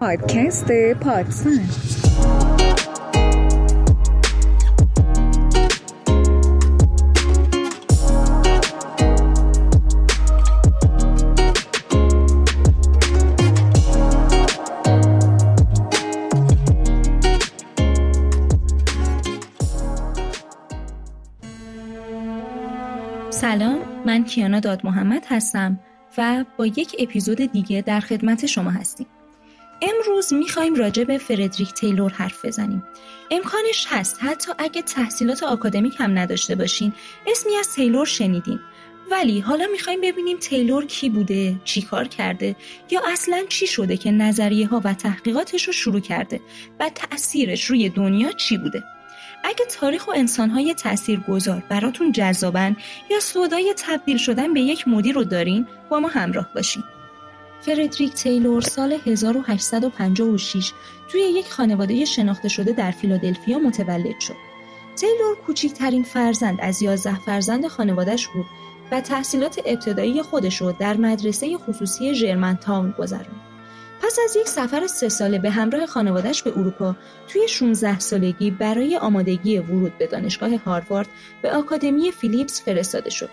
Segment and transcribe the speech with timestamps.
[0.00, 1.60] پادکست پادسن
[23.30, 25.80] سلام من کیانا داد محمد هستم
[26.18, 29.06] و با یک اپیزود دیگه در خدمت شما هستیم.
[29.82, 32.84] امروز می‌خوایم راجع به فردریک تیلور حرف بزنیم.
[33.30, 36.92] امکانش هست حتی اگه تحصیلات آکادمیک هم نداشته باشین
[37.26, 38.60] اسمی از تیلور شنیدین.
[39.10, 42.56] ولی حالا می‌خوایم ببینیم تیلور کی بوده، چی کار کرده
[42.90, 46.40] یا اصلا چی شده که نظریه ها و تحقیقاتش رو شروع کرده
[46.80, 48.84] و تأثیرش روی دنیا چی بوده.
[49.44, 52.76] اگه تاریخ و انسانهای تأثیر گذار براتون جذابن
[53.10, 56.82] یا سودای تبدیل شدن به یک مدیر رو دارین با ما همراه باشین.
[57.60, 60.72] فردریک تیلور سال 1856
[61.08, 64.36] توی یک خانواده شناخته شده در فیلادلفیا متولد شد.
[64.96, 68.46] تیلور کوچکترین فرزند از 11 فرزند خانوادش بود
[68.92, 73.40] و تحصیلات ابتدایی خودش رو در مدرسه خصوصی ژرمن تاون گذراند.
[74.02, 76.96] پس از یک سفر سه ساله به همراه خانوادش به اروپا
[77.28, 81.08] توی 16 سالگی برای آمادگی ورود به دانشگاه هاروارد
[81.42, 83.30] به آکادمی فیلیپس فرستاده شد.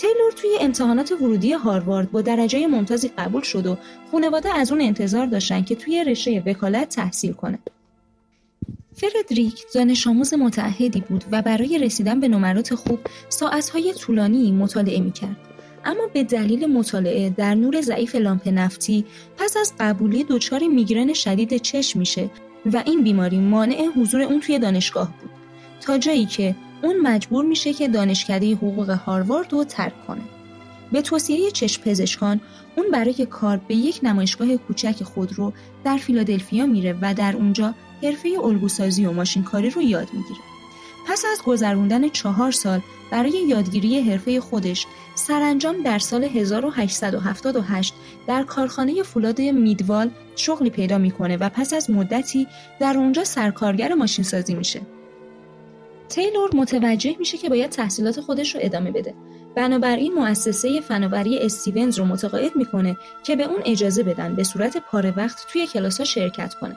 [0.00, 3.76] تیلور توی امتحانات ورودی هاروارد با درجه ممتازی قبول شد و
[4.12, 7.58] خانواده از اون انتظار داشتن که توی رشته وکالت تحصیل کنه.
[8.94, 12.98] فردریک دانش آموز متعهدی بود و برای رسیدن به نمرات خوب
[13.28, 15.36] ساعتهای طولانی مطالعه می‌کرد.
[15.84, 19.04] اما به دلیل مطالعه در نور ضعیف لامپ نفتی
[19.36, 22.30] پس از قبولی دچار میگرن شدید چشم میشه
[22.72, 25.30] و این بیماری مانع حضور اون توی دانشگاه بود
[25.80, 30.22] تا جایی که اون مجبور میشه که دانشکده حقوق هاروارد رو ترک کنه
[30.92, 32.40] به توصیه چشم پزشکان
[32.76, 35.52] اون برای کار به یک نمایشگاه کوچک خودرو
[35.84, 40.40] در فیلادلفیا میره و در اونجا حرفه الگوسازی و ماشینکاری رو یاد می‌گیره
[41.08, 42.80] پس از گذروندن چهار سال
[43.10, 47.94] برای یادگیری حرفه خودش سرانجام در سال 1878
[48.26, 52.46] در کارخانه فولاد میدوال شغلی پیدا می‌کنه و پس از مدتی
[52.80, 54.80] در اونجا سرکارگر ماشینسازی میشه.
[56.10, 59.14] تیلور متوجه میشه که باید تحصیلات خودش رو ادامه بده.
[59.56, 65.14] بنابراین مؤسسه فناوری استیونز رو متقاعد می‌کنه که به اون اجازه بدن به صورت پاره
[65.16, 66.76] وقت توی کلاس شرکت کنه.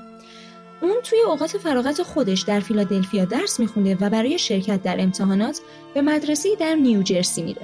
[0.82, 5.62] اون توی اوقات فراغت خودش در فیلادلفیا درس میخونده و برای شرکت در امتحانات
[5.94, 7.62] به مدرسه در نیوجرسی میره.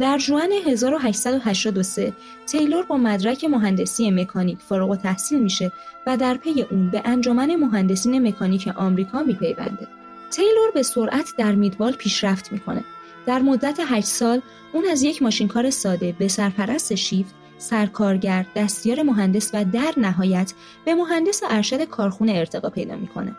[0.00, 2.12] در جوان 1883
[2.46, 5.72] تیلور با مدرک مهندسی مکانیک فارغ و تحصیل میشه
[6.06, 9.88] و در پی اون به انجمن مهندسین مکانیک آمریکا میپیونده.
[10.30, 12.84] تیلور به سرعت در میدوال پیشرفت می‌کنه.
[13.26, 14.40] در مدت 8 سال
[14.72, 20.52] اون از یک ماشینکار ساده به سرپرست شیفت سرکارگر، دستیار مهندس و در نهایت
[20.84, 23.36] به مهندس ارشد کارخونه ارتقا پیدا می‌کنه.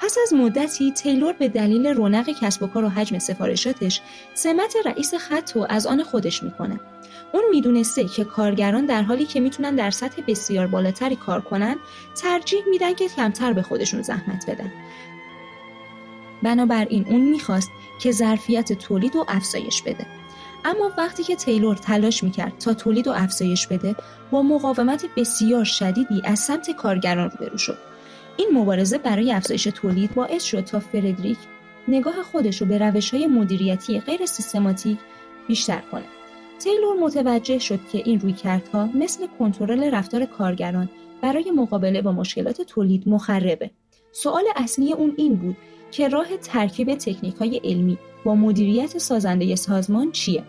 [0.00, 4.00] پس از مدتی تیلور به دلیل رونق کسب و کار و حجم سفارشاتش
[4.34, 6.80] سمت رئیس خط رو از آن خودش می‌کنه.
[7.32, 11.76] اون می‌دونسته که کارگران در حالی که می‌تونن در سطح بسیار بالاتری کار کنن
[12.22, 14.72] ترجیح میدن که کمتر به خودشون زحمت بدن.
[16.42, 20.06] بنابراین اون می‌خواست که ظرفیت تولید و افزایش بده.
[20.64, 23.96] اما وقتی که تیلور تلاش می‌کرد تا تولید و افزایش بده
[24.30, 27.78] با مقاومت بسیار شدیدی از سمت کارگران روبرو شد.
[28.36, 31.38] این مبارزه برای افزایش تولید باعث شد تا فردریک
[31.88, 34.98] نگاه خودش رو به روش های مدیریتی غیر سیستماتیک
[35.48, 36.04] بیشتر کنه.
[36.58, 40.88] تیلور متوجه شد که این رویکردها مثل کنترل رفتار کارگران
[41.22, 43.70] برای مقابله با مشکلات تولید مخربه.
[44.12, 45.56] سوال اصلی اون این بود
[45.90, 50.44] که راه ترکیب تکنیک های علمی با مدیریت سازنده سازمان چیه؟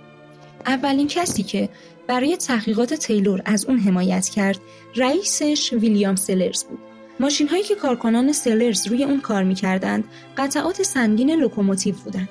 [0.66, 1.70] اولین کسی که
[2.08, 4.60] برای تحقیقات تیلور از اون حمایت کرد
[4.96, 6.80] رئیسش ویلیام سلرز بود.
[7.20, 10.04] ماشین هایی که کارکنان سلرز روی اون کار می‌کردند
[10.38, 12.30] قطعات سنگین لوکوموتیو بودند.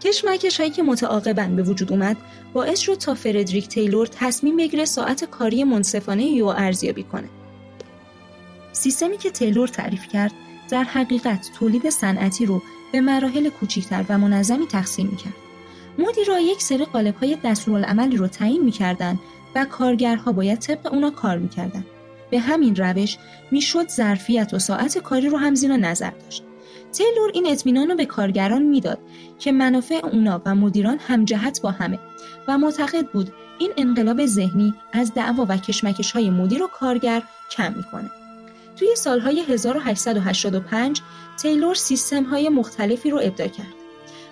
[0.00, 2.16] کشمکش هایی که متعاقبا به وجود اومد
[2.52, 7.28] باعث شد تا فردریک تیلور تصمیم بگیره ساعت کاری منصفانه رو ارزیابی کنه.
[8.72, 10.32] سیستمی که تیلور تعریف کرد
[10.70, 12.62] در حقیقت تولید صنعتی رو
[12.92, 15.34] به مراحل کوچکتر و منظمی تقسیم می‌کرد.
[15.98, 19.18] مدیرا یک سری قالب های دستورالعملی رو تعیین می‌کردند
[19.54, 21.86] و کارگرها باید طبق اونا کار می‌کردند.
[22.30, 23.18] به همین روش
[23.50, 26.42] می‌شد ظرفیت و ساعت کاری رو هم زیر نظر داشت.
[26.92, 28.98] تیلور این اطمینان رو به کارگران می‌داد
[29.38, 31.98] که منافع اونا و مدیران همجهت با همه
[32.48, 37.74] و معتقد بود این انقلاب ذهنی از دعوا و کشمکش های مدیر و کارگر کم
[37.76, 38.10] می‌کنه.
[38.76, 41.00] توی سالهای 1885
[41.42, 43.74] تیلور سیستم های مختلفی رو ابدا کرد.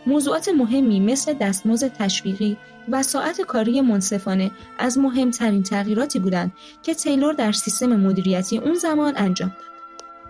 [0.07, 2.57] موضوعات مهمی مثل دستمزد تشویقی
[2.89, 6.53] و ساعت کاری منصفانه از مهمترین تغییراتی بودند
[6.83, 9.73] که تیلور در سیستم مدیریتی اون زمان انجام داد.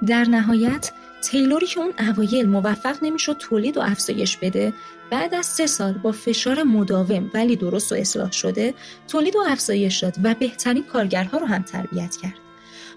[0.08, 0.92] در نهایت
[1.22, 4.72] تیلوری که اون اوایل موفق نمی‌شد تولید و افزایش بده
[5.10, 8.74] بعد از سه سال با فشار مداوم ولی درست و اصلاح شده
[9.08, 12.51] تولید و افزایش داد و بهترین کارگرها رو هم تربیت کرد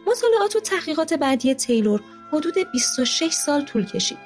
[0.07, 4.17] مطالعات و تحقیقات بعدی تیلور حدود 26 سال طول کشید.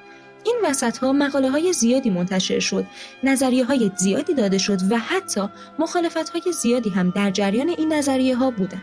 [0.46, 2.86] این وسط ها مقاله های زیادی منتشر شد
[3.24, 5.50] نظریه های زیادی داده شد و حتی
[5.80, 8.81] مخالفت های زیادی هم در جریان این نظریه ها بودند.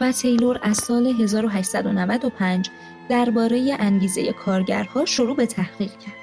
[0.00, 2.70] و تیلور از سال 1895
[3.08, 6.14] درباره انگیزه کارگرها شروع به تحقیق کرد.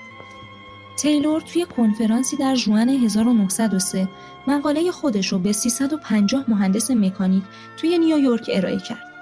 [0.97, 4.07] تیلور توی کنفرانسی در جوان 1903
[4.47, 7.43] مقاله خودش رو به 350 مهندس مکانیک
[7.77, 9.14] توی نیویورک ارائه کرد.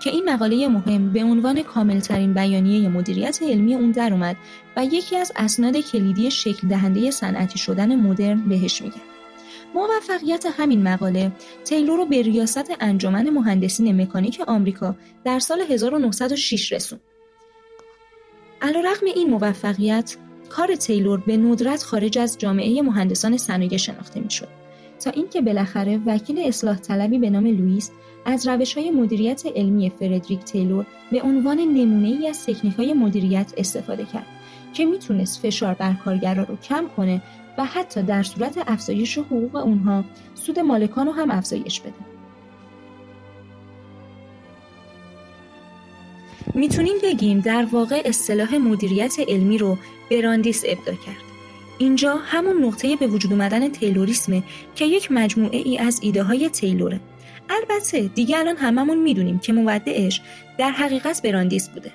[0.00, 4.36] که این مقاله مهم به عنوان کاملترین بیانیه مدیریت علمی اون در اومد
[4.76, 9.00] و یکی از اسناد کلیدی شکل دهنده صنعتی شدن مدرن بهش میگن.
[9.74, 11.32] موفقیت همین مقاله
[11.64, 17.00] تیلور رو به ریاست انجمن مهندسین مکانیک آمریکا در سال 1906 رسوند.
[18.62, 20.16] علیرغم این موفقیت
[20.48, 24.48] کار تیلور به ندرت خارج از جامعه مهندسان صنایع شناخته می‌شد
[25.00, 27.90] تا اینکه بالاخره وکیل اصلاح طلبی به نام لوئیس
[28.24, 33.52] از روش های مدیریت علمی فردریک تیلور به عنوان نمونه ای از تکنیک های مدیریت
[33.56, 34.26] استفاده کرد
[34.74, 37.22] که می‌تونست فشار بر کارگران رو کم کنه
[37.58, 40.04] و حتی در صورت افزایش حقوق اونها
[40.34, 41.92] سود مالکان رو هم افزایش بده.
[46.54, 49.78] می‌تونیم بگیم در واقع اصطلاح مدیریت علمی رو
[50.10, 51.29] براندیس ابدا کرد.
[51.80, 54.42] اینجا همون نقطه به وجود اومدن تیلوریسمه
[54.74, 57.00] که یک مجموعه ای از ایده های تیلوره.
[57.50, 60.20] البته دیگه الان هممون می‌دونیم که مودعش
[60.58, 61.92] در حقیقت براندیس بوده.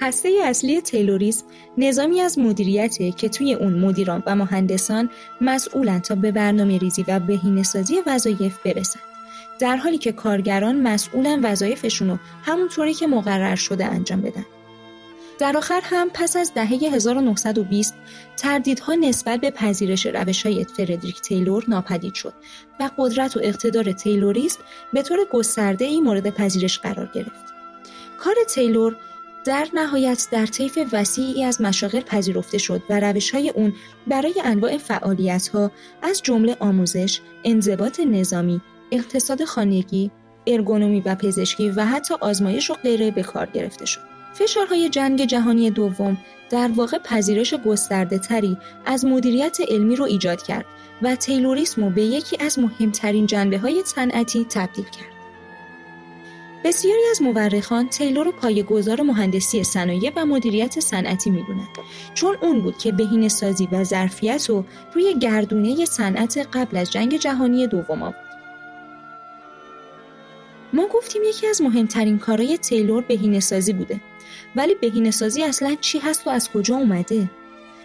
[0.00, 1.44] هسته اصلی تیلوریسم
[1.78, 5.10] نظامی از مدیریته که توی اون مدیران و مهندسان
[5.40, 9.00] مسئولن تا به برنامه ریزی و بهینه‌سازی وظایف برسن.
[9.60, 14.44] در حالی که کارگران مسئولن وظایفشون رو همونطوری که مقرر شده انجام بدن.
[15.38, 17.94] در آخر هم پس از دهه 1920
[18.36, 22.34] تردیدها نسبت به پذیرش روش های فردریک تیلور ناپدید شد
[22.80, 24.60] و قدرت و اقتدار تیلوریسم
[24.92, 27.54] به طور گسترده ای مورد پذیرش قرار گرفت.
[28.18, 28.96] کار تیلور
[29.44, 33.72] در نهایت در طیف وسیعی از مشاغل پذیرفته شد و روش های اون
[34.06, 35.70] برای انواع فعالیت ها
[36.02, 38.60] از جمله آموزش، انضباط نظامی،
[38.92, 40.10] اقتصاد خانگی،
[40.46, 44.13] ارگونومی و پزشکی و حتی آزمایش و غیره به کار گرفته شد.
[44.34, 46.16] فشارهای جنگ جهانی دوم
[46.50, 50.64] در واقع پذیرش گسترده تری از مدیریت علمی رو ایجاد کرد
[51.02, 55.14] و تیلوریسم رو به یکی از مهمترین جنبه های صنعتی تبدیل کرد.
[56.64, 61.68] بسیاری از مورخان تیلور رو پایه‌گذار مهندسی صنایع و مدیریت صنعتی می‌دونند
[62.14, 64.64] چون اون بود که بهینه سازی و ظرفیت رو
[64.94, 68.24] روی گردونه صنعت قبل از جنگ جهانی دوم آورد.
[70.72, 74.00] ما گفتیم یکی از مهمترین کارهای تیلور بهینه سازی بوده
[74.56, 77.30] ولی بهینه سازی اصلا چی هست و از کجا اومده؟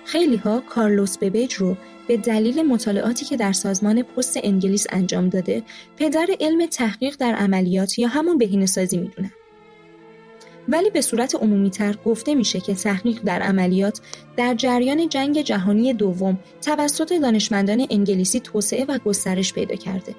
[0.06, 1.78] خیلی ها کارلوس ببیج رو
[2.08, 5.64] به دلیل مطالعاتی که در سازمان پست انگلیس انجام داده
[5.98, 9.32] پدر علم تحقیق در عملیات یا همون بهینه سازی می‌دونن.
[10.68, 14.02] ولی به صورت عمومی تر گفته میشه که تحقیق در عملیات
[14.38, 20.16] در جریان جنگ جهانی دوم توسط دانشمندان انگلیسی توسعه و گسترش پیدا کرده.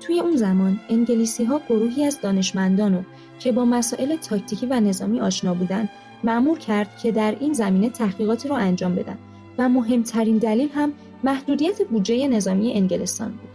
[0.00, 3.02] توی اون زمان انگلیسی ها گروهی از دانشمندانو
[3.40, 5.88] که با مسائل تاکتیکی و نظامی آشنا بودند
[6.24, 9.18] معمور کرد که در این زمینه تحقیقاتی را انجام بدن
[9.58, 10.92] و مهمترین دلیل هم
[11.24, 13.50] محدودیت بودجه نظامی انگلستان بود.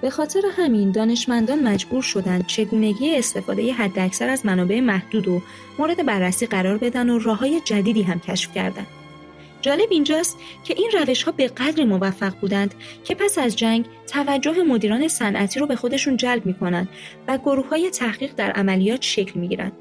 [0.00, 5.42] به خاطر همین دانشمندان مجبور شدند چگونگی استفاده حداکثر از منابع محدود و
[5.78, 8.99] مورد بررسی قرار بدن و راههای جدیدی هم کشف کردند.
[9.62, 12.74] جالب اینجاست که این روش ها به قدری موفق بودند
[13.04, 16.88] که پس از جنگ توجه مدیران صنعتی رو به خودشون جلب می کنند
[17.28, 19.72] و گروه های تحقیق در عملیات شکل می گیرند.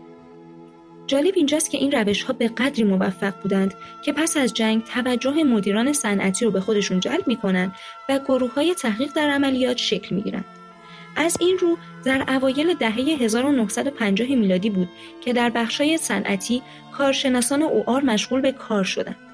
[1.07, 3.73] جالب اینجاست که این روش ها به قدری موفق بودند
[4.05, 7.75] که پس از جنگ توجه مدیران صنعتی رو به خودشون جلب می کنند
[8.09, 10.45] و گروه های تحقیق در عملیات شکل می گیرند.
[11.15, 14.89] از این رو در اوایل دهه 1950 میلادی بود
[15.21, 16.61] که در بخشای صنعتی
[16.97, 19.28] کارشناسان اوآر مشغول به کار شدند.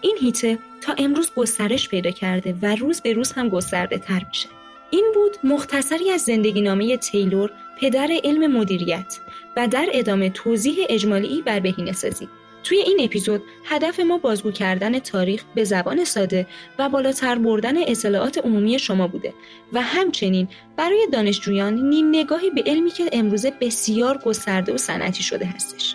[0.00, 4.48] این هیته تا امروز گسترش پیدا کرده و روز به روز هم گسترده تر میشه.
[4.90, 9.20] این بود مختصری از زندگی نامه تیلور پدر علم مدیریت
[9.56, 12.28] و در ادامه توضیح اجمالی بر بهینه سازی.
[12.64, 16.46] توی این اپیزود هدف ما بازگو کردن تاریخ به زبان ساده
[16.78, 19.34] و بالاتر بردن اطلاعات عمومی شما بوده
[19.72, 25.46] و همچنین برای دانشجویان نیم نگاهی به علمی که امروزه بسیار گسترده و صنعتی شده
[25.46, 25.94] هستش.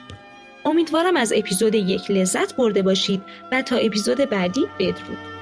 [0.65, 5.34] امیدوارم از اپیزود یک لذت برده باشید و تا اپیزود بعدی بدرود.